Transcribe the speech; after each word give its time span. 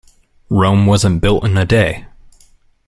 Rome 0.49 0.87
wasn't 0.87 1.21
built 1.21 1.43
in 1.45 1.55
a 1.59 1.63
day. 1.63 2.07